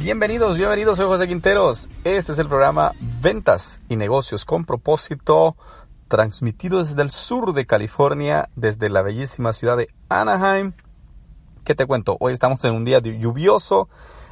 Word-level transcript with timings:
Bienvenidos, 0.00 0.56
bienvenidos, 0.56 0.96
soy 0.96 1.04
José 1.08 1.28
Quinteros. 1.28 1.90
Este 2.04 2.32
es 2.32 2.38
el 2.38 2.48
programa 2.48 2.94
Ventas 3.20 3.82
y 3.90 3.96
Negocios 3.96 4.46
con 4.46 4.64
propósito, 4.64 5.56
transmitido 6.08 6.78
desde 6.78 7.02
el 7.02 7.10
sur 7.10 7.52
de 7.52 7.66
California, 7.66 8.48
desde 8.56 8.88
la 8.88 9.02
bellísima 9.02 9.52
ciudad 9.52 9.76
de 9.76 9.90
Anaheim. 10.08 10.72
¿Qué 11.64 11.74
te 11.74 11.84
cuento? 11.84 12.16
Hoy 12.18 12.32
estamos 12.32 12.64
en 12.64 12.72
un 12.72 12.86
día 12.86 13.00
lluvioso, 13.00 13.90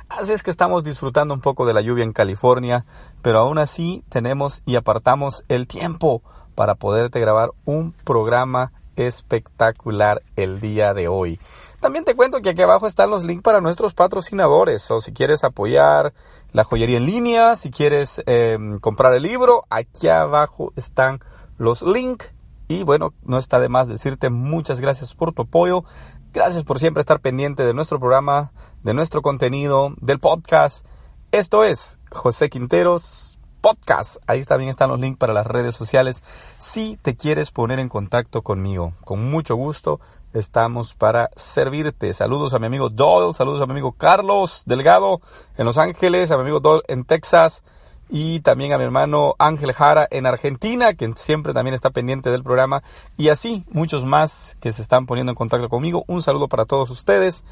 así 0.08 0.32
es 0.32 0.42
que 0.42 0.50
estamos 0.50 0.84
disfrutando 0.84 1.34
un 1.34 1.42
poco 1.42 1.66
de 1.66 1.74
la 1.74 1.82
lluvia 1.82 2.04
en 2.04 2.14
California, 2.14 2.86
pero 3.20 3.40
aún 3.40 3.58
así 3.58 4.02
tenemos 4.08 4.62
y 4.64 4.76
apartamos 4.76 5.44
el 5.48 5.66
tiempo 5.66 6.22
para 6.54 6.76
poderte 6.76 7.20
grabar 7.20 7.50
un 7.66 7.92
programa 7.92 8.72
espectacular 8.96 10.22
el 10.34 10.60
día 10.60 10.94
de 10.94 11.08
hoy. 11.08 11.38
También 11.80 12.04
te 12.04 12.16
cuento 12.16 12.40
que 12.40 12.50
aquí 12.50 12.62
abajo 12.62 12.88
están 12.88 13.10
los 13.10 13.24
links 13.24 13.42
para 13.42 13.60
nuestros 13.60 13.94
patrocinadores. 13.94 14.90
O 14.90 15.00
si 15.00 15.12
quieres 15.12 15.44
apoyar 15.44 16.12
la 16.52 16.64
joyería 16.64 16.96
en 16.96 17.06
línea, 17.06 17.54
si 17.54 17.70
quieres 17.70 18.20
eh, 18.26 18.58
comprar 18.80 19.14
el 19.14 19.22
libro, 19.22 19.64
aquí 19.70 20.08
abajo 20.08 20.72
están 20.74 21.20
los 21.56 21.82
links. 21.82 22.32
Y 22.66 22.82
bueno, 22.82 23.14
no 23.22 23.38
está 23.38 23.60
de 23.60 23.68
más 23.68 23.86
decirte 23.86 24.28
muchas 24.28 24.80
gracias 24.80 25.14
por 25.14 25.32
tu 25.32 25.42
apoyo. 25.42 25.84
Gracias 26.32 26.64
por 26.64 26.80
siempre 26.80 27.00
estar 27.00 27.20
pendiente 27.20 27.64
de 27.64 27.74
nuestro 27.74 28.00
programa, 28.00 28.52
de 28.82 28.92
nuestro 28.92 29.22
contenido, 29.22 29.94
del 30.00 30.18
podcast. 30.18 30.84
Esto 31.30 31.62
es 31.62 32.00
José 32.10 32.50
Quinteros 32.50 33.38
Podcast. 33.60 34.16
Ahí 34.26 34.42
también 34.42 34.70
están 34.70 34.90
los 34.90 34.98
links 34.98 35.18
para 35.18 35.32
las 35.32 35.46
redes 35.46 35.76
sociales. 35.76 36.22
Si 36.58 36.96
te 37.00 37.16
quieres 37.16 37.50
poner 37.52 37.78
en 37.78 37.88
contacto 37.88 38.42
conmigo, 38.42 38.94
con 39.04 39.30
mucho 39.30 39.54
gusto 39.54 40.00
estamos 40.32 40.94
para 40.94 41.30
servirte. 41.36 42.12
Saludos 42.12 42.54
a 42.54 42.58
mi 42.58 42.66
amigo 42.66 42.88
Doyle, 42.88 43.34
saludos 43.34 43.62
a 43.62 43.66
mi 43.66 43.72
amigo 43.72 43.92
Carlos 43.92 44.62
Delgado 44.66 45.20
en 45.56 45.66
Los 45.66 45.78
Ángeles, 45.78 46.30
a 46.30 46.36
mi 46.36 46.42
amigo 46.42 46.60
Doyle 46.60 46.82
en 46.88 47.04
Texas 47.04 47.62
y 48.10 48.40
también 48.40 48.72
a 48.72 48.78
mi 48.78 48.84
hermano 48.84 49.34
Ángel 49.38 49.72
Jara 49.72 50.06
en 50.10 50.26
Argentina, 50.26 50.94
que 50.94 51.12
siempre 51.14 51.52
también 51.52 51.74
está 51.74 51.90
pendiente 51.90 52.30
del 52.30 52.42
programa, 52.42 52.82
y 53.16 53.28
así 53.28 53.64
muchos 53.70 54.04
más 54.04 54.56
que 54.60 54.72
se 54.72 54.82
están 54.82 55.06
poniendo 55.06 55.30
en 55.30 55.36
contacto 55.36 55.68
conmigo. 55.68 56.04
Un 56.06 56.22
saludo 56.22 56.48
para 56.48 56.64
todos 56.64 56.90
ustedes, 56.90 57.44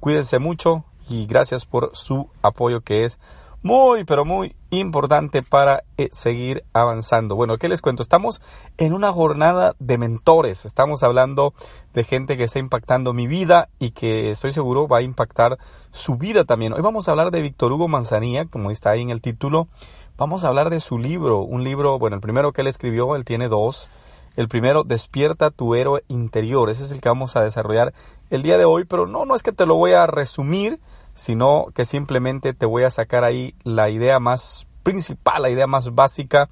cuídense 0.00 0.38
mucho 0.38 0.84
y 1.08 1.26
gracias 1.26 1.66
por 1.66 1.94
su 1.94 2.28
apoyo 2.42 2.80
que 2.80 3.04
es 3.04 3.18
muy, 3.62 4.04
pero 4.04 4.24
muy 4.24 4.56
importante 4.70 5.42
para 5.42 5.84
eh, 5.96 6.08
seguir 6.12 6.64
avanzando. 6.72 7.36
Bueno, 7.36 7.58
¿qué 7.58 7.68
les 7.68 7.80
cuento? 7.80 8.02
Estamos 8.02 8.40
en 8.76 8.92
una 8.92 9.12
jornada 9.12 9.74
de 9.78 9.98
mentores. 9.98 10.64
Estamos 10.64 11.02
hablando 11.02 11.54
de 11.94 12.04
gente 12.04 12.36
que 12.36 12.44
está 12.44 12.58
impactando 12.58 13.12
mi 13.12 13.26
vida 13.26 13.68
y 13.78 13.92
que 13.92 14.32
estoy 14.32 14.52
seguro 14.52 14.88
va 14.88 14.98
a 14.98 15.02
impactar 15.02 15.58
su 15.92 16.16
vida 16.16 16.44
también. 16.44 16.72
Hoy 16.72 16.82
vamos 16.82 17.06
a 17.06 17.12
hablar 17.12 17.30
de 17.30 17.40
Víctor 17.40 17.72
Hugo 17.72 17.86
Manzanilla, 17.86 18.46
como 18.46 18.70
está 18.70 18.90
ahí 18.90 19.02
en 19.02 19.10
el 19.10 19.20
título. 19.20 19.68
Vamos 20.16 20.44
a 20.44 20.48
hablar 20.48 20.68
de 20.68 20.80
su 20.80 20.98
libro, 20.98 21.40
un 21.40 21.62
libro, 21.62 21.98
bueno, 21.98 22.16
el 22.16 22.22
primero 22.22 22.52
que 22.52 22.62
él 22.62 22.66
escribió, 22.66 23.14
él 23.14 23.24
tiene 23.24 23.48
dos. 23.48 23.90
El 24.34 24.48
primero, 24.48 24.82
Despierta 24.82 25.50
tu 25.50 25.74
héroe 25.74 26.02
interior. 26.08 26.70
Ese 26.70 26.84
es 26.84 26.92
el 26.92 27.00
que 27.00 27.08
vamos 27.08 27.36
a 27.36 27.42
desarrollar 27.42 27.92
el 28.30 28.42
día 28.42 28.56
de 28.56 28.64
hoy, 28.64 28.84
pero 28.84 29.06
no, 29.06 29.24
no 29.24 29.34
es 29.34 29.42
que 29.42 29.52
te 29.52 29.66
lo 29.66 29.74
voy 29.74 29.92
a 29.92 30.06
resumir, 30.06 30.80
sino 31.14 31.66
que 31.74 31.84
simplemente 31.84 32.54
te 32.54 32.66
voy 32.66 32.84
a 32.84 32.90
sacar 32.90 33.24
ahí 33.24 33.54
la 33.64 33.90
idea 33.90 34.18
más 34.18 34.66
principal, 34.82 35.42
la 35.42 35.50
idea 35.50 35.66
más 35.66 35.94
básica 35.94 36.48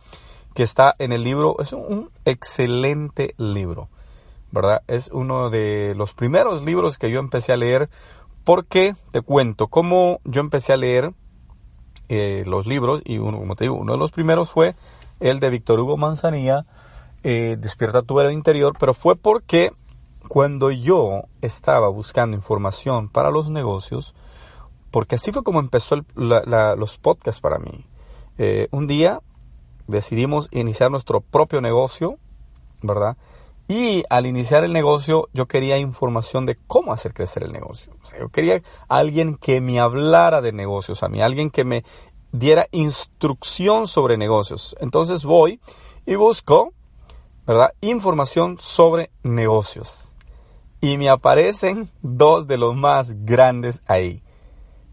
que 0.54 0.62
está 0.62 0.94
en 0.98 1.12
el 1.12 1.24
libro. 1.24 1.56
Es 1.60 1.72
un 1.72 2.10
excelente 2.24 3.34
libro, 3.38 3.88
¿verdad? 4.52 4.82
Es 4.86 5.08
uno 5.12 5.50
de 5.50 5.94
los 5.96 6.14
primeros 6.14 6.64
libros 6.64 6.98
que 6.98 7.10
yo 7.10 7.20
empecé 7.20 7.52
a 7.52 7.56
leer 7.56 7.88
porque 8.44 8.94
te 9.12 9.20
cuento 9.20 9.68
cómo 9.68 10.20
yo 10.24 10.40
empecé 10.40 10.72
a 10.72 10.76
leer 10.76 11.12
eh, 12.08 12.42
los 12.46 12.66
libros 12.66 13.02
y 13.04 13.18
uno, 13.18 13.38
como 13.38 13.54
te 13.54 13.64
digo, 13.64 13.76
uno 13.76 13.92
de 13.92 13.98
los 13.98 14.10
primeros 14.10 14.50
fue 14.50 14.74
el 15.20 15.38
de 15.38 15.50
Víctor 15.50 15.78
Hugo 15.78 15.96
Manzanilla, 15.96 16.66
eh, 17.22 17.56
Despierta 17.58 18.02
tu 18.02 18.18
héroe 18.18 18.32
interior, 18.32 18.74
pero 18.78 18.94
fue 18.94 19.14
porque 19.14 19.70
cuando 20.28 20.70
yo 20.70 21.24
estaba 21.42 21.88
buscando 21.88 22.36
información 22.36 23.08
para 23.08 23.30
los 23.30 23.50
negocios, 23.50 24.14
porque 24.90 25.16
así 25.16 25.32
fue 25.32 25.42
como 25.42 25.60
empezó 25.60 25.96
los 26.14 26.98
podcasts 26.98 27.40
para 27.40 27.58
mí. 27.58 27.86
Eh, 28.38 28.68
un 28.70 28.86
día 28.86 29.20
decidimos 29.86 30.48
iniciar 30.50 30.90
nuestro 30.90 31.20
propio 31.20 31.60
negocio, 31.60 32.18
¿verdad? 32.82 33.16
Y 33.68 34.02
al 34.10 34.26
iniciar 34.26 34.64
el 34.64 34.72
negocio 34.72 35.28
yo 35.32 35.46
quería 35.46 35.78
información 35.78 36.44
de 36.44 36.58
cómo 36.66 36.92
hacer 36.92 37.14
crecer 37.14 37.44
el 37.44 37.52
negocio. 37.52 37.92
O 38.02 38.06
sea, 38.06 38.18
yo 38.18 38.28
quería 38.28 38.62
alguien 38.88 39.36
que 39.36 39.60
me 39.60 39.78
hablara 39.78 40.40
de 40.40 40.52
negocios 40.52 41.02
a 41.02 41.08
mí, 41.08 41.22
alguien 41.22 41.50
que 41.50 41.64
me 41.64 41.84
diera 42.32 42.66
instrucción 42.72 43.86
sobre 43.86 44.16
negocios. 44.16 44.74
Entonces 44.80 45.24
voy 45.24 45.60
y 46.04 46.16
busco, 46.16 46.72
¿verdad? 47.46 47.72
Información 47.80 48.56
sobre 48.58 49.10
negocios. 49.22 50.14
Y 50.80 50.96
me 50.98 51.10
aparecen 51.10 51.90
dos 52.02 52.46
de 52.46 52.56
los 52.56 52.74
más 52.74 53.24
grandes 53.24 53.82
ahí 53.86 54.22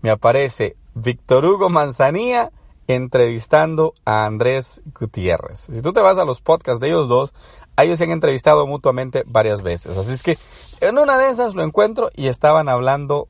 me 0.08 0.12
aparece 0.12 0.78
Víctor 0.96 1.44
Hugo 1.44 1.68
Manzanilla 1.70 2.54
entrevistando 2.88 3.94
a 4.06 4.26
Andrés 4.26 4.82
Gutiérrez. 4.98 5.68
Si 5.70 5.82
tú 5.82 5.92
te 5.92 6.00
vas 6.00 6.18
a 6.18 6.24
los 6.24 6.40
podcasts 6.40 6.80
de 6.80 6.88
ellos 6.88 7.10
dos, 7.10 7.34
ellos 7.76 7.98
se 7.98 8.06
han 8.06 8.12
entrevistado 8.12 8.66
mutuamente 8.68 9.24
varias 9.26 9.64
veces. 9.64 9.98
Así 9.98 10.14
es 10.14 10.24
que 10.24 10.38
en 10.80 10.98
una 10.98 11.18
de 11.18 11.28
esas 11.28 11.56
lo 11.56 11.64
encuentro 11.66 12.10
y 12.16 12.30
estaban 12.30 12.70
hablando, 12.70 13.28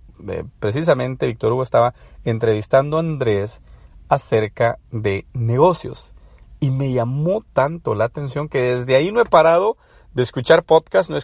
precisamente 0.59 1.25
Víctor 1.25 1.53
Hugo 1.53 1.63
estaba 1.63 1.95
entrevistando 2.25 2.97
a 2.97 2.99
Andrés 2.99 3.63
acerca 4.07 4.77
de 4.91 5.25
negocios. 5.33 6.13
Y 6.59 6.69
me 6.69 6.93
llamó 6.93 7.41
tanto 7.53 7.95
la 7.95 8.05
atención 8.05 8.49
que 8.49 8.75
desde 8.75 8.95
ahí 8.95 9.11
no 9.11 9.19
he 9.19 9.25
parado 9.25 9.77
de 10.13 10.23
escuchar 10.23 10.63
podcasts, 10.63 11.09
no 11.11 11.17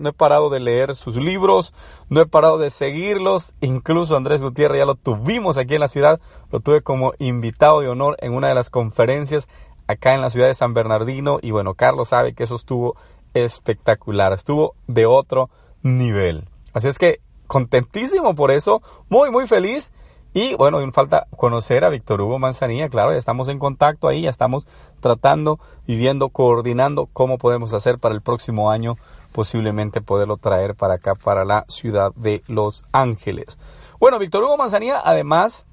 no 0.00 0.08
he 0.08 0.12
parado 0.12 0.50
de 0.50 0.60
leer 0.60 0.94
sus 0.94 1.16
libros, 1.16 1.72
no 2.08 2.20
he 2.20 2.26
parado 2.26 2.58
de 2.58 2.70
seguirlos. 2.70 3.54
Incluso 3.60 4.16
Andrés 4.16 4.42
Gutiérrez 4.42 4.78
ya 4.78 4.84
lo 4.84 4.96
tuvimos 4.96 5.56
aquí 5.56 5.74
en 5.74 5.80
la 5.80 5.88
ciudad, 5.88 6.20
lo 6.50 6.60
tuve 6.60 6.82
como 6.82 7.12
invitado 7.18 7.80
de 7.80 7.88
honor 7.88 8.16
en 8.20 8.34
una 8.34 8.48
de 8.48 8.54
las 8.54 8.70
conferencias 8.70 9.48
acá 9.86 10.14
en 10.14 10.20
la 10.20 10.30
ciudad 10.30 10.48
de 10.48 10.54
San 10.54 10.74
Bernardino. 10.74 11.38
Y 11.42 11.52
bueno, 11.52 11.74
Carlos 11.74 12.08
sabe 12.08 12.34
que 12.34 12.44
eso 12.44 12.56
estuvo 12.56 12.96
espectacular, 13.34 14.32
estuvo 14.32 14.74
de 14.86 15.06
otro 15.06 15.50
nivel. 15.82 16.48
Así 16.72 16.88
es 16.88 16.98
que 16.98 17.20
contentísimo 17.46 18.34
por 18.34 18.50
eso, 18.50 18.82
muy, 19.08 19.30
muy 19.30 19.46
feliz. 19.46 19.92
Y 20.32 20.54
bueno, 20.54 20.78
aún 20.78 20.92
falta 20.92 21.26
conocer 21.36 21.84
a 21.84 21.88
Víctor 21.88 22.20
Hugo 22.20 22.38
Manzanilla, 22.38 22.88
claro, 22.88 23.12
ya 23.12 23.18
estamos 23.18 23.48
en 23.48 23.58
contacto 23.58 24.06
ahí, 24.06 24.22
ya 24.22 24.30
estamos 24.30 24.66
tratando 25.00 25.58
y 25.86 25.96
viendo, 25.96 26.28
coordinando 26.28 27.08
cómo 27.12 27.36
podemos 27.36 27.74
hacer 27.74 27.98
para 27.98 28.14
el 28.14 28.20
próximo 28.20 28.70
año, 28.70 28.96
posiblemente 29.32 30.00
poderlo 30.00 30.36
traer 30.36 30.76
para 30.76 30.94
acá, 30.94 31.16
para 31.16 31.44
la 31.44 31.64
ciudad 31.68 32.12
de 32.14 32.44
Los 32.46 32.84
Ángeles. 32.92 33.58
Bueno, 33.98 34.20
Víctor 34.20 34.44
Hugo 34.44 34.56
Manzanilla 34.56 35.00
además 35.04 35.66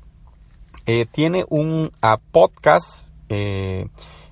eh, 0.88 1.06
tiene 1.06 1.46
un 1.50 1.92
podcast, 2.32 3.14
eh, 3.30 3.88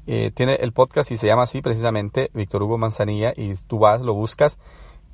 eh, 0.08 0.32
tiene 0.34 0.56
el 0.56 0.72
podcast 0.74 1.12
y 1.12 1.18
se 1.18 1.28
llama 1.28 1.44
así 1.44 1.62
precisamente 1.62 2.32
Víctor 2.34 2.64
Hugo 2.64 2.80
Manzanilla 2.80 3.32
y 3.36 3.54
tú 3.68 3.78
vas, 3.78 4.02
lo 4.02 4.16
buscas 4.16 4.58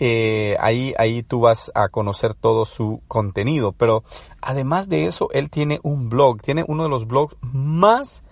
eh, 0.04 0.58
ahí, 0.60 0.96
ahí 0.98 1.22
tú 1.22 1.42
vas 1.42 1.72
a 1.76 1.90
conocer 1.90 2.34
todo 2.34 2.66
su 2.66 3.04
contenido. 3.08 3.72
Pero 3.72 4.04
además 4.42 4.90
de 4.90 5.06
eso, 5.06 5.30
él 5.32 5.52
tiene 5.52 5.80
un 5.84 6.10
blog, 6.10 6.42
tiene 6.42 6.66
uno 6.68 6.82
de 6.82 6.90
los 6.90 7.06
blogs 7.06 7.38
más 7.42 8.24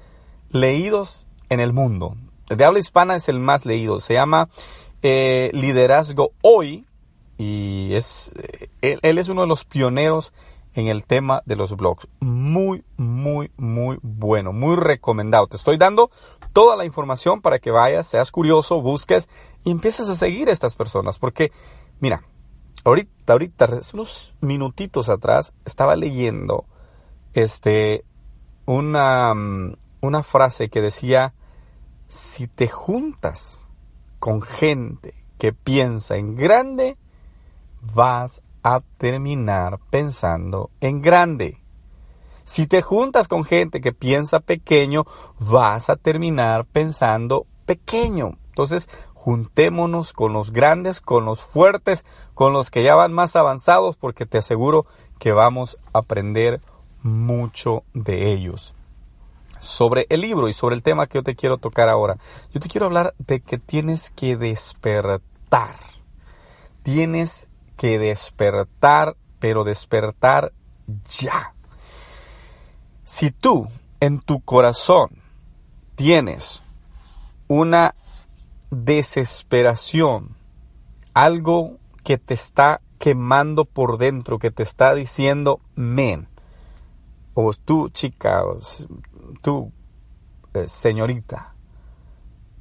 leídos 0.50 1.27
en 1.48 1.60
el 1.60 1.71
mundo. 1.71 2.16
de 2.48 2.66
habla 2.66 2.80
hispana 2.80 3.16
es 3.16 3.30
el 3.30 3.39
más 3.39 3.68
leído. 3.68 4.00
Se 4.00 4.16
llama 4.16 4.50
eh, 5.04 5.51
Liderazgo 5.54 6.31
Hoy 6.42 6.86
y 7.38 7.94
es, 7.94 8.33
eh, 8.39 8.69
él, 8.81 9.00
él 9.04 9.19
es 9.19 9.30
uno 9.30 9.42
de 9.42 9.48
los 9.48 9.63
pioneros 9.63 10.33
en 10.74 10.88
el 10.88 11.04
tema 11.04 11.42
de 11.45 11.56
los 11.56 11.75
blogs. 11.75 12.07
Muy, 12.19 12.83
muy, 12.98 13.51
muy 13.57 14.00
bueno, 14.01 14.54
muy 14.54 14.75
recomendado. 14.75 15.48
Te 15.48 15.57
estoy 15.57 15.77
dando 15.77 16.12
toda 16.54 16.75
la 16.75 16.86
información 16.86 17.42
para 17.42 17.60
que 17.60 17.71
vayas, 17.71 18.07
seas 18.07 18.31
curioso, 18.31 18.81
busques 18.81 19.30
y 19.63 19.71
empieces 19.71 20.10
a 20.10 20.16
seguir 20.16 20.50
a 20.50 20.51
estas 20.51 20.75
personas. 20.75 21.19
Porque, 21.19 21.51
mira, 22.00 22.24
ahorita, 22.83 23.33
ahorita, 23.33 23.69
unos 23.94 24.36
minutitos 24.42 25.10
atrás, 25.10 25.54
estaba 25.66 25.95
leyendo 25.95 26.66
este, 27.33 28.06
una, 28.66 29.33
mm, 29.33 29.75
una 30.01 30.24
frase 30.24 30.69
que 30.69 30.81
decía, 30.81 31.33
si 32.07 32.48
te 32.48 32.68
juntas 32.68 33.68
con 34.19 34.42
gente 34.42 35.13
que 35.38 35.54
piensa 35.54 36.18
en 36.18 36.36
grande, 36.36 36.98
vas 37.94 38.42
a 38.63 38.81
terminar 38.97 39.79
pensando 39.89 40.69
en 40.81 41.01
grande. 41.01 41.61
Si 42.45 42.65
te 42.65 42.81
juntas 42.81 43.27
con 43.27 43.44
gente 43.44 43.79
que 43.79 43.94
piensa 43.94 44.39
pequeño, 44.39 45.06
vas 45.39 45.89
a 45.89 45.95
terminar 45.95 46.65
pensando 46.65 47.45
pequeño. 47.65 48.38
Entonces, 48.47 48.89
juntémonos 49.13 50.13
con 50.13 50.33
los 50.33 50.51
grandes, 50.51 51.01
con 51.01 51.25
los 51.25 51.44
fuertes, 51.44 52.06
con 52.33 52.53
los 52.53 52.71
que 52.71 52.83
ya 52.83 52.95
van 52.95 53.13
más 53.13 53.35
avanzados, 53.35 53.97
porque 53.97 54.25
te 54.25 54.39
aseguro 54.39 54.85
que 55.19 55.31
vamos 55.31 55.77
a 55.94 56.00
aprender 56.00 56.61
mucho 57.03 57.83
de 57.94 58.31
ellos. 58.31 58.73
Sobre 59.59 60.07
el 60.09 60.21
libro 60.21 60.47
y 60.47 60.53
sobre 60.53 60.75
el 60.75 60.83
tema 60.83 61.07
que 61.07 61.17
yo 61.19 61.23
te 61.23 61.35
quiero 61.35 61.57
tocar 61.57 61.89
ahora, 61.89 62.17
yo 62.53 62.59
te 62.59 62.69
quiero 62.69 62.85
hablar 62.85 63.13
de 63.19 63.41
que 63.41 63.57
tienes 63.57 64.09
que 64.09 64.38
despertar. 64.38 65.75
Tienes 66.81 67.49
que 67.80 67.98
despertar, 67.98 69.16
pero 69.40 69.64
despertar 69.64 70.52
ya. 71.06 71.54
Si 73.06 73.31
tú 73.31 73.70
en 74.02 74.20
tu 74.20 74.42
corazón 74.42 75.12
tienes 75.96 76.62
una 77.48 77.96
desesperación, 78.70 80.36
algo 81.14 81.78
que 82.04 82.18
te 82.18 82.34
está 82.34 82.81
quemando 82.98 83.64
por 83.64 83.98
dentro, 83.98 84.40
que 84.40 84.52
te 84.52 84.64
está 84.64 84.94
diciendo, 84.94 85.62
men, 85.76 86.28
o 87.34 87.54
tú 87.54 87.88
chica, 87.88 88.44
o 88.44 88.60
tú 89.42 89.72
eh, 90.54 90.68
señorita, 90.68 91.56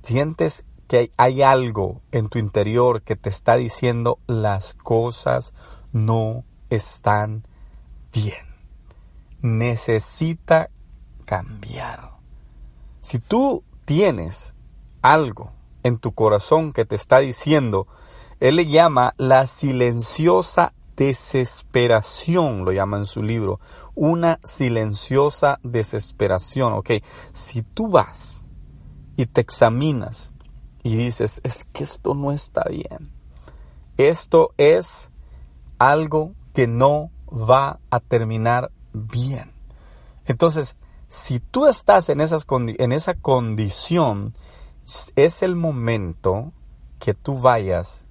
sientes 0.00 0.64
que 0.88 1.12
hay, 1.16 1.42
algo 1.42 2.00
en 2.10 2.28
tu 2.28 2.38
interior 2.38 3.02
que 3.02 3.14
te 3.14 3.28
está 3.28 3.56
diciendo 3.56 4.18
las 4.26 4.74
cosas 4.74 5.52
no 5.92 6.44
están 6.70 7.46
bien. 8.12 8.46
Necesita 9.40 10.70
cambiar. 11.24 12.12
Si 13.00 13.18
tú 13.18 13.62
tienes 13.84 14.54
algo 15.02 15.52
en 15.82 15.98
tu 15.98 16.12
corazón 16.12 16.72
que 16.72 16.84
te 16.84 16.96
está 16.96 17.18
diciendo, 17.18 17.86
él 18.40 18.56
le 18.56 18.66
llama 18.66 19.14
la 19.18 19.46
silenciosa 19.46 20.72
desesperación, 20.96 22.64
lo 22.64 22.72
llama 22.72 22.98
en 22.98 23.06
su 23.06 23.22
libro, 23.22 23.60
una 23.94 24.40
silenciosa 24.42 25.60
desesperación. 25.62 26.72
Ok, 26.72 26.90
si 27.32 27.62
tú 27.62 27.88
vas 27.88 28.44
y 29.16 29.26
te 29.26 29.40
examinas 29.40 30.32
y 30.82 30.96
dices, 30.96 31.40
es 31.44 31.64
que 31.64 31.84
esto 31.84 32.14
no 32.14 32.32
está 32.32 32.64
bien, 32.68 33.10
esto 33.96 34.52
es 34.56 35.10
algo 35.78 36.32
que 36.54 36.66
no 36.66 37.10
va 37.30 37.78
a 37.90 38.00
terminar 38.00 38.70
bien. 38.92 39.52
Entonces, 40.26 40.76
si 41.08 41.40
tú 41.40 41.66
estás 41.66 42.08
en, 42.08 42.20
esas 42.20 42.46
en 42.50 42.92
esa 42.92 43.14
condición, 43.14 44.34
es 45.16 45.42
el 45.42 45.56
momento 45.56 46.52
que 46.98 47.14
tú 47.14 47.40
vayas 47.40 48.06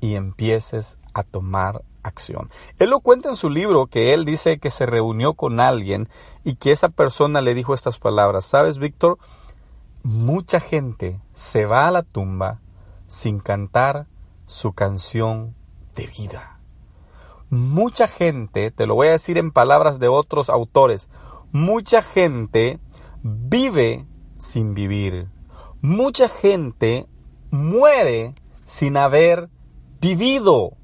y 0.00 0.14
empieces 0.14 0.98
a 1.14 1.22
tomar 1.22 1.82
acción. 2.02 2.50
Él 2.78 2.90
lo 2.90 3.00
cuenta 3.00 3.28
en 3.28 3.36
su 3.36 3.50
libro 3.50 3.86
que 3.86 4.14
él 4.14 4.24
dice 4.24 4.58
que 4.58 4.70
se 4.70 4.86
reunió 4.86 5.34
con 5.34 5.60
alguien 5.60 6.08
y 6.44 6.56
que 6.56 6.72
esa 6.72 6.88
persona 6.88 7.40
le 7.40 7.54
dijo 7.54 7.74
estas 7.74 7.98
palabras. 7.98 8.44
¿Sabes, 8.44 8.78
Víctor? 8.78 9.18
Mucha 10.08 10.60
gente 10.60 11.20
se 11.32 11.66
va 11.66 11.88
a 11.88 11.90
la 11.90 12.04
tumba 12.04 12.60
sin 13.08 13.40
cantar 13.40 14.06
su 14.46 14.72
canción 14.72 15.56
de 15.96 16.06
vida. 16.06 16.60
Mucha 17.50 18.06
gente, 18.06 18.70
te 18.70 18.86
lo 18.86 18.94
voy 18.94 19.08
a 19.08 19.18
decir 19.18 19.36
en 19.36 19.50
palabras 19.50 19.98
de 19.98 20.06
otros 20.06 20.48
autores, 20.48 21.10
mucha 21.50 22.02
gente 22.02 22.78
vive 23.24 24.06
sin 24.38 24.74
vivir. 24.74 25.26
Mucha 25.82 26.28
gente 26.28 27.08
muere 27.50 28.36
sin 28.62 28.96
haber 28.96 29.50
vivido. 30.00 30.76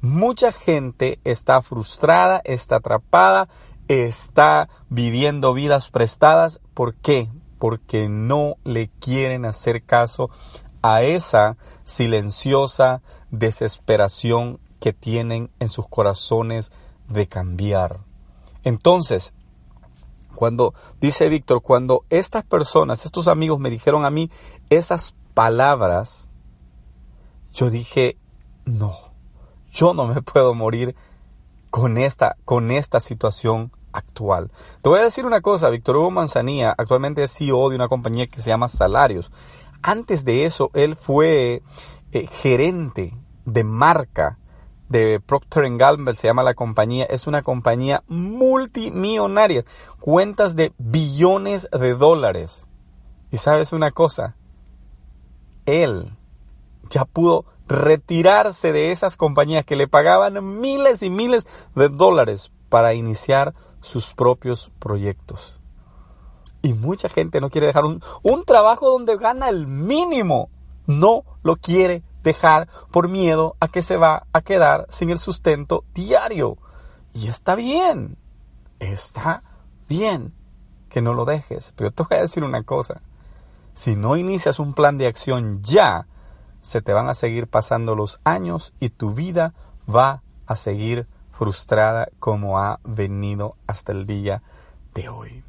Mucha 0.00 0.52
gente 0.52 1.18
está 1.24 1.60
frustrada, 1.60 2.40
está 2.44 2.76
atrapada, 2.76 3.48
está 3.88 4.68
viviendo 4.88 5.54
vidas 5.54 5.90
prestadas. 5.90 6.60
¿Por 6.72 6.94
qué? 6.94 7.28
Porque 7.60 8.08
no 8.08 8.56
le 8.64 8.88
quieren 8.88 9.44
hacer 9.44 9.84
caso 9.84 10.30
a 10.82 11.02
esa 11.02 11.56
silenciosa 11.84 13.02
desesperación 13.30 14.58
que 14.80 14.92
tienen 14.92 15.50
en 15.60 15.68
sus 15.68 15.86
corazones 15.86 16.72
de 17.08 17.28
cambiar. 17.28 18.00
Entonces, 18.64 19.32
cuando, 20.34 20.74
dice 21.00 21.28
Víctor, 21.28 21.62
cuando 21.62 22.04
estas 22.10 22.44
personas, 22.44 23.04
estos 23.04 23.28
amigos 23.28 23.60
me 23.60 23.70
dijeron 23.70 24.04
a 24.04 24.10
mí 24.10 24.30
esas 24.70 25.14
palabras, 25.34 26.30
yo 27.52 27.70
dije, 27.70 28.16
no, 28.64 28.94
yo 29.70 29.94
no 29.94 30.06
me 30.06 30.22
puedo 30.22 30.54
morir 30.54 30.96
con 31.68 31.98
esta, 31.98 32.36
con 32.44 32.70
esta 32.70 33.00
situación 33.00 33.70
actual. 33.92 34.50
Te 34.82 34.88
voy 34.88 35.00
a 35.00 35.04
decir 35.04 35.26
una 35.26 35.40
cosa, 35.40 35.70
Víctor 35.70 35.96
Hugo 35.96 36.10
Manzanilla 36.10 36.74
actualmente 36.76 37.22
es 37.22 37.36
CEO 37.36 37.68
de 37.68 37.76
una 37.76 37.88
compañía 37.88 38.26
que 38.26 38.42
se 38.42 38.50
llama 38.50 38.68
Salarios. 38.68 39.30
Antes 39.82 40.24
de 40.24 40.46
eso, 40.46 40.70
él 40.74 40.96
fue 40.96 41.62
eh, 42.12 42.26
gerente 42.26 43.14
de 43.44 43.64
marca 43.64 44.38
de 44.88 45.20
Procter 45.20 45.64
Gamble, 45.76 46.16
se 46.16 46.26
llama 46.26 46.42
la 46.42 46.54
compañía, 46.54 47.04
es 47.04 47.26
una 47.26 47.42
compañía 47.42 48.02
multimillonaria, 48.08 49.64
cuentas 50.00 50.56
de 50.56 50.72
billones 50.78 51.68
de 51.72 51.94
dólares. 51.94 52.66
Y 53.30 53.36
sabes 53.36 53.72
una 53.72 53.92
cosa, 53.92 54.34
él 55.64 56.12
ya 56.90 57.04
pudo 57.04 57.44
retirarse 57.68 58.72
de 58.72 58.90
esas 58.90 59.16
compañías 59.16 59.64
que 59.64 59.76
le 59.76 59.86
pagaban 59.86 60.60
miles 60.60 61.04
y 61.04 61.10
miles 61.10 61.46
de 61.76 61.88
dólares 61.88 62.50
para 62.68 62.94
iniciar 62.94 63.54
sus 63.80 64.14
propios 64.14 64.70
proyectos. 64.78 65.60
Y 66.62 66.74
mucha 66.74 67.08
gente 67.08 67.40
no 67.40 67.50
quiere 67.50 67.68
dejar 67.68 67.84
un, 67.84 68.00
trabajo 68.44 68.90
donde 68.90 69.16
gana 69.16 69.48
el 69.48 69.66
mínimo. 69.66 70.50
No 70.86 71.22
lo 71.42 71.56
quiere 71.56 72.02
dejar 72.22 72.68
por 72.90 73.08
miedo 73.08 73.56
a 73.60 73.68
que 73.68 73.82
se 73.82 73.96
va 73.96 74.26
a 74.32 74.42
quedar 74.42 74.86
sin 74.90 75.10
el 75.10 75.18
sustento 75.18 75.84
diario. 75.94 76.58
Y 77.14 77.28
está 77.28 77.54
bien, 77.54 78.18
está 78.78 79.42
bien 79.88 80.34
que 80.90 81.00
no 81.00 81.14
lo 81.14 81.24
dejes. 81.24 81.72
Pero 81.76 81.90
te 81.90 82.02
voy 82.02 82.18
a 82.18 82.22
decir 82.22 82.44
una 82.44 82.62
cosa, 82.62 83.00
si 83.72 83.96
no 83.96 84.16
inicias 84.16 84.58
un 84.58 84.74
plan 84.74 84.98
de 84.98 85.06
acción 85.06 85.62
ya, 85.62 86.06
se 86.60 86.82
te 86.82 86.92
van 86.92 87.08
a 87.08 87.14
seguir 87.14 87.46
pasando 87.46 87.94
los 87.94 88.20
años 88.24 88.74
y 88.80 88.90
tu 88.90 89.14
vida 89.14 89.54
va 89.88 90.22
a 90.46 90.56
seguir 90.56 91.06
frustrada 91.40 92.10
como 92.18 92.58
ha 92.58 92.80
venido 92.84 93.56
hasta 93.66 93.92
el 93.92 94.06
día 94.06 94.42
de 94.92 95.08
hoy. 95.08 95.42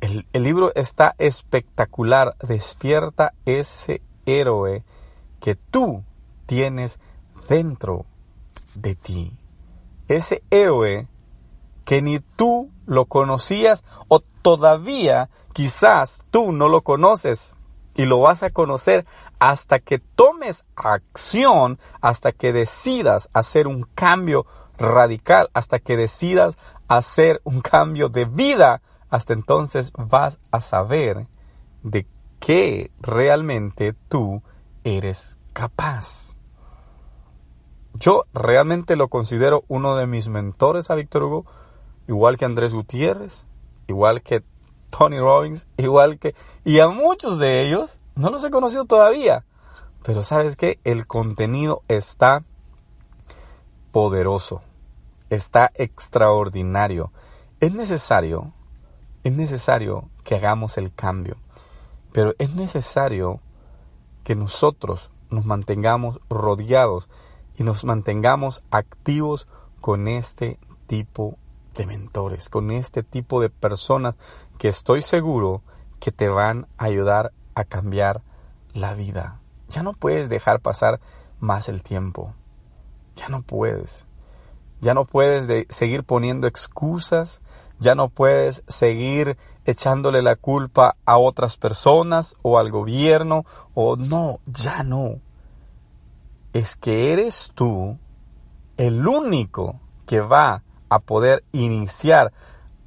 El, 0.00 0.24
libro 0.32 0.74
está 0.74 1.14
espectacular, 1.18 2.34
despierta 2.38 3.34
ese 3.44 4.00
héroe 4.24 4.84
que 5.42 5.54
tú 5.54 6.02
tienes 6.46 6.98
dentro 7.46 8.06
de 8.74 8.94
ti. 8.94 9.36
Ese 10.08 10.42
héroe 10.48 11.08
que 11.84 12.00
ni 12.00 12.18
tú 12.18 12.70
lo 12.86 13.04
conocías 13.04 13.84
o 14.08 14.20
todavía 14.20 15.28
quizás 15.52 16.24
tú 16.30 16.52
no 16.52 16.70
lo 16.70 16.80
conoces 16.80 17.54
y 17.94 18.06
lo 18.06 18.20
vas 18.20 18.42
a 18.42 18.48
conocer 18.48 19.04
hasta 19.38 19.78
que 19.78 19.98
tomes 19.98 20.64
acción, 20.74 21.78
hasta 22.00 22.32
que 22.32 22.52
decidas 22.52 23.28
hacer 23.32 23.66
un 23.66 23.86
cambio 23.94 24.46
radical, 24.78 25.48
hasta 25.54 25.78
que 25.78 25.96
decidas 25.96 26.58
hacer 26.88 27.40
un 27.44 27.60
cambio 27.60 28.08
de 28.08 28.24
vida, 28.24 28.82
hasta 29.10 29.32
entonces 29.32 29.92
vas 29.96 30.40
a 30.50 30.60
saber 30.60 31.26
de 31.82 32.06
que 32.40 32.90
realmente 33.00 33.94
tú 34.08 34.42
eres 34.84 35.38
capaz. 35.52 36.36
Yo 37.94 38.24
realmente 38.32 38.96
lo 38.96 39.08
considero 39.08 39.64
uno 39.68 39.96
de 39.96 40.06
mis 40.06 40.28
mentores 40.28 40.90
a 40.90 40.94
Víctor 40.94 41.24
Hugo, 41.24 41.46
igual 42.06 42.38
que 42.38 42.44
Andrés 42.44 42.74
Gutiérrez, 42.74 43.46
igual 43.88 44.22
que 44.22 44.44
Tony 44.90 45.18
Robbins, 45.18 45.66
igual 45.76 46.18
que... 46.18 46.34
Y 46.64 46.80
a 46.80 46.88
muchos 46.88 47.38
de 47.38 47.66
ellos 47.66 48.00
no 48.18 48.30
los 48.30 48.42
he 48.44 48.50
conocido 48.50 48.84
todavía. 48.84 49.44
Pero 50.02 50.22
sabes 50.22 50.56
que 50.56 50.80
el 50.84 51.06
contenido 51.06 51.82
está 51.88 52.44
poderoso, 53.92 54.60
está 55.30 55.70
extraordinario. 55.74 57.12
Es 57.60 57.72
necesario, 57.72 58.52
es 59.22 59.32
necesario 59.32 60.08
que 60.24 60.34
hagamos 60.34 60.78
el 60.78 60.92
cambio. 60.92 61.36
Pero 62.12 62.34
es 62.38 62.54
necesario 62.54 63.40
que 64.24 64.34
nosotros 64.34 65.10
nos 65.30 65.44
mantengamos 65.44 66.20
rodeados 66.28 67.08
y 67.56 67.62
nos 67.62 67.84
mantengamos 67.84 68.62
activos 68.70 69.46
con 69.80 70.08
este 70.08 70.58
tipo 70.86 71.36
de 71.74 71.86
mentores, 71.86 72.48
con 72.48 72.70
este 72.70 73.02
tipo 73.02 73.40
de 73.40 73.50
personas 73.50 74.16
que 74.58 74.68
estoy 74.68 75.02
seguro 75.02 75.62
que 76.00 76.12
te 76.12 76.28
van 76.28 76.66
a 76.78 76.84
ayudar 76.84 77.32
a 77.58 77.64
cambiar 77.64 78.22
la 78.72 78.94
vida. 78.94 79.40
Ya 79.68 79.82
no 79.82 79.92
puedes 79.92 80.28
dejar 80.28 80.60
pasar 80.60 81.00
más 81.40 81.68
el 81.68 81.82
tiempo. 81.82 82.34
Ya 83.16 83.28
no 83.28 83.42
puedes. 83.42 84.06
Ya 84.80 84.94
no 84.94 85.04
puedes 85.04 85.46
de 85.46 85.66
seguir 85.68 86.04
poniendo 86.04 86.46
excusas. 86.46 87.40
Ya 87.80 87.94
no 87.94 88.08
puedes 88.08 88.62
seguir 88.68 89.36
echándole 89.64 90.22
la 90.22 90.36
culpa 90.36 90.96
a 91.04 91.18
otras 91.18 91.56
personas 91.56 92.36
o 92.42 92.58
al 92.58 92.70
gobierno 92.70 93.44
o 93.74 93.96
no, 93.96 94.40
ya 94.46 94.82
no. 94.82 95.20
Es 96.52 96.74
que 96.74 97.12
eres 97.12 97.52
tú 97.54 97.98
el 98.78 99.06
único 99.06 99.78
que 100.06 100.20
va 100.20 100.62
a 100.88 100.98
poder 101.00 101.44
iniciar 101.52 102.32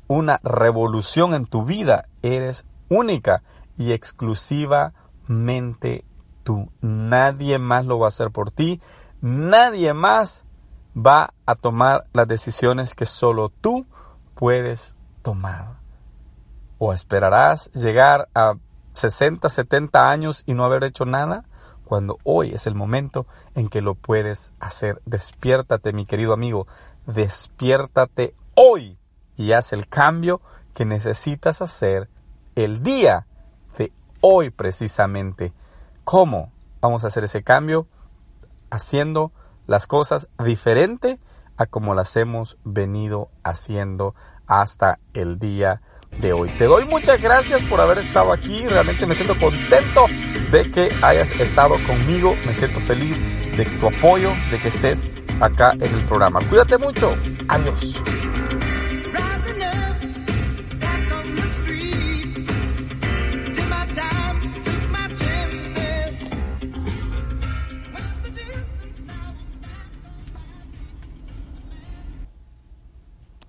una 0.07 0.39
revolución 0.43 1.33
en 1.33 1.45
tu 1.45 1.63
vida. 1.63 2.07
Eres 2.21 2.65
única 2.89 3.43
y 3.81 3.91
exclusivamente 3.93 6.05
tú. 6.43 6.69
Nadie 6.81 7.57
más 7.57 7.85
lo 7.85 7.97
va 7.97 8.05
a 8.05 8.09
hacer 8.09 8.29
por 8.29 8.51
ti. 8.51 8.79
Nadie 9.21 9.95
más 9.95 10.43
va 10.95 11.33
a 11.47 11.55
tomar 11.55 12.03
las 12.13 12.27
decisiones 12.27 12.93
que 12.93 13.07
solo 13.07 13.49
tú 13.49 13.87
puedes 14.35 14.99
tomar. 15.23 15.79
¿O 16.77 16.93
esperarás 16.93 17.71
llegar 17.71 18.29
a 18.35 18.53
60, 18.93 19.49
70 19.49 20.11
años 20.11 20.43
y 20.45 20.53
no 20.53 20.63
haber 20.63 20.83
hecho 20.83 21.05
nada? 21.05 21.45
Cuando 21.83 22.19
hoy 22.23 22.53
es 22.53 22.67
el 22.67 22.75
momento 22.75 23.25
en 23.55 23.67
que 23.67 23.81
lo 23.81 23.95
puedes 23.95 24.53
hacer. 24.59 25.01
Despiértate, 25.05 25.91
mi 25.91 26.05
querido 26.05 26.33
amigo. 26.33 26.67
Despiértate 27.07 28.35
hoy 28.53 28.99
y 29.37 29.53
haz 29.53 29.73
el 29.73 29.87
cambio 29.87 30.39
que 30.75 30.85
necesitas 30.85 31.63
hacer 31.63 32.09
el 32.55 32.83
día 32.83 33.25
hoy 34.21 34.49
precisamente. 34.49 35.53
¿Cómo 36.03 36.51
vamos 36.79 37.03
a 37.03 37.07
hacer 37.07 37.23
ese 37.23 37.43
cambio? 37.43 37.87
Haciendo 38.69 39.31
las 39.67 39.87
cosas 39.87 40.29
diferente 40.43 41.19
a 41.57 41.65
como 41.65 41.93
las 41.93 42.15
hemos 42.15 42.57
venido 42.63 43.29
haciendo 43.43 44.15
hasta 44.47 44.99
el 45.13 45.39
día 45.39 45.81
de 46.19 46.33
hoy. 46.33 46.49
Te 46.57 46.65
doy 46.65 46.85
muchas 46.85 47.21
gracias 47.21 47.63
por 47.63 47.79
haber 47.79 47.99
estado 47.99 48.33
aquí. 48.33 48.65
Realmente 48.67 49.05
me 49.05 49.15
siento 49.15 49.37
contento 49.39 50.05
de 50.51 50.71
que 50.71 50.91
hayas 51.01 51.31
estado 51.31 51.75
conmigo. 51.87 52.35
Me 52.45 52.53
siento 52.53 52.79
feliz 52.81 53.19
de 53.55 53.65
tu 53.65 53.87
apoyo, 53.87 54.31
de 54.49 54.59
que 54.59 54.69
estés 54.69 55.03
acá 55.39 55.71
en 55.73 55.83
el 55.93 56.03
programa. 56.05 56.41
Cuídate 56.49 56.77
mucho. 56.77 57.15
Adiós. 57.47 58.01